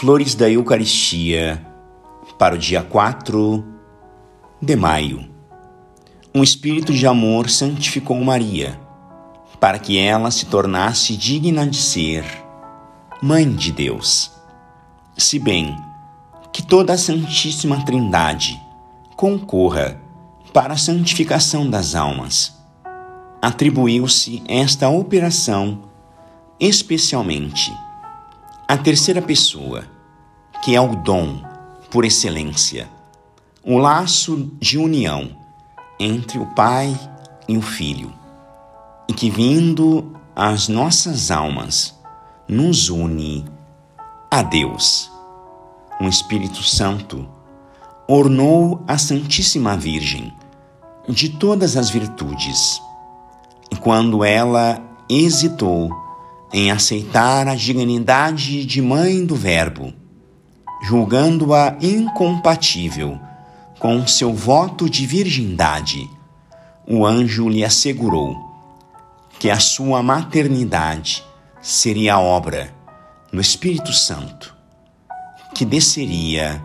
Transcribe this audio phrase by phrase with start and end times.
[0.00, 1.62] Flores da Eucaristia
[2.38, 3.62] para o dia 4
[4.58, 5.28] de maio.
[6.34, 8.80] Um espírito de amor santificou Maria,
[9.60, 12.24] para que ela se tornasse digna de ser
[13.20, 14.32] Mãe de Deus.
[15.18, 15.76] Se bem
[16.50, 18.58] que toda a Santíssima Trindade
[19.16, 20.00] concorra
[20.50, 22.58] para a santificação das almas,
[23.42, 25.82] atribuiu-se esta operação
[26.58, 27.70] especialmente
[28.70, 29.82] à terceira pessoa,
[30.62, 31.42] que é o dom
[31.90, 32.88] por excelência,
[33.64, 35.36] o laço de união
[35.98, 36.96] entre o Pai
[37.48, 38.12] e o Filho,
[39.08, 41.98] e que vindo às nossas almas
[42.46, 43.44] nos une
[44.30, 45.10] a Deus.
[46.00, 47.28] O Espírito Santo
[48.06, 50.32] ornou a Santíssima Virgem
[51.08, 52.80] de todas as virtudes,
[53.68, 55.90] e quando ela hesitou
[56.52, 59.92] em aceitar a dignidade de mãe do Verbo,
[60.82, 63.18] julgando-a incompatível
[63.78, 66.08] com seu voto de virgindade,
[66.86, 68.36] o anjo lhe assegurou
[69.38, 71.24] que a sua maternidade
[71.62, 72.74] seria obra
[73.32, 74.54] do Espírito Santo,
[75.54, 76.60] que desceria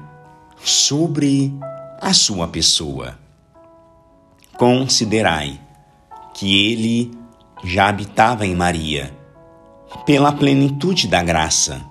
[0.63, 1.53] sobre
[2.01, 3.17] a sua pessoa.
[4.57, 5.59] Considerai
[6.33, 7.11] que ele
[7.63, 9.13] já habitava em Maria
[10.05, 11.81] pela plenitude da graça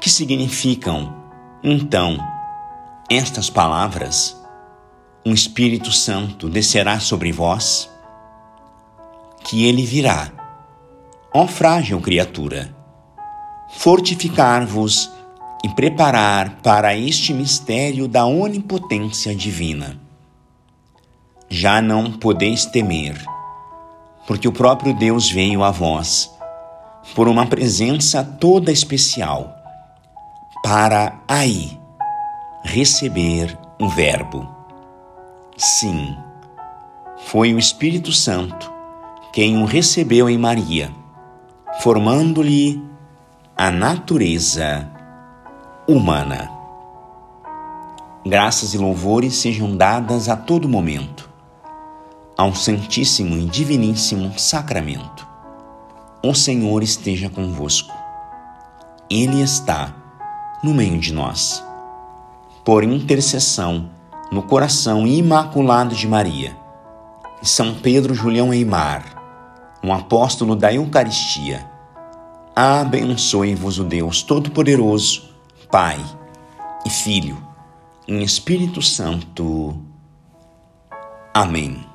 [0.00, 1.14] que significam,
[1.62, 2.16] então,
[3.10, 4.36] estas palavras?
[5.24, 7.90] Um Espírito Santo descerá sobre vós,
[9.44, 10.32] que ele virá,
[11.34, 12.74] ó frágil criatura,
[13.76, 15.10] fortificar-vos
[15.62, 20.00] e preparar para este mistério da onipotência divina.
[21.50, 23.22] Já não podeis temer,
[24.26, 26.30] porque o próprio Deus veio a vós
[27.14, 29.56] por uma presença toda especial
[30.62, 31.78] para aí
[32.64, 34.48] receber um verbo.
[35.56, 36.16] Sim,
[37.26, 38.72] foi o Espírito Santo
[39.32, 40.90] quem o recebeu em Maria,
[41.80, 42.82] formando-lhe
[43.56, 44.90] a natureza
[45.86, 46.50] humana.
[48.26, 51.30] Graças e louvores sejam dadas a todo momento
[52.36, 55.29] ao Santíssimo e Diviníssimo Sacramento.
[56.22, 57.94] O Senhor esteja convosco.
[59.08, 59.94] Ele está
[60.62, 61.64] no meio de nós.
[62.62, 63.88] Por intercessão
[64.30, 66.54] no coração imaculado de Maria,
[67.42, 69.02] São Pedro Julião Eimar,
[69.82, 71.66] um apóstolo da Eucaristia,
[72.54, 75.30] abençoe-vos o Deus Todo-Poderoso,
[75.70, 75.98] Pai
[76.84, 77.42] e Filho,
[78.06, 79.74] em Espírito Santo.
[81.32, 81.89] Amém.